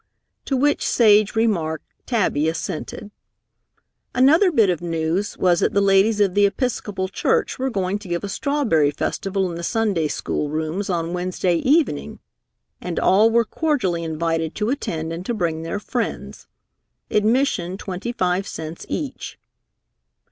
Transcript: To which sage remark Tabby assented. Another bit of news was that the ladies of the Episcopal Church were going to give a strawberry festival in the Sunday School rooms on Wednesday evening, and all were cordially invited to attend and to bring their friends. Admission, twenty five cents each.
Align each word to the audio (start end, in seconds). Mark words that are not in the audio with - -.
To 0.45 0.57
which 0.57 0.83
sage 0.83 1.35
remark 1.35 1.83
Tabby 2.07 2.49
assented. 2.49 3.11
Another 4.15 4.51
bit 4.51 4.67
of 4.71 4.81
news 4.81 5.37
was 5.37 5.59
that 5.59 5.73
the 5.75 5.79
ladies 5.79 6.19
of 6.19 6.33
the 6.33 6.47
Episcopal 6.47 7.07
Church 7.07 7.59
were 7.59 7.69
going 7.69 7.99
to 7.99 8.07
give 8.07 8.23
a 8.23 8.27
strawberry 8.27 8.89
festival 8.89 9.47
in 9.51 9.57
the 9.57 9.61
Sunday 9.63 10.07
School 10.07 10.49
rooms 10.49 10.89
on 10.89 11.13
Wednesday 11.13 11.57
evening, 11.57 12.17
and 12.81 12.99
all 12.99 13.29
were 13.29 13.45
cordially 13.45 14.03
invited 14.03 14.55
to 14.55 14.71
attend 14.71 15.13
and 15.13 15.23
to 15.27 15.35
bring 15.35 15.61
their 15.61 15.79
friends. 15.79 16.47
Admission, 17.11 17.77
twenty 17.77 18.11
five 18.11 18.47
cents 18.47 18.87
each. 18.89 19.37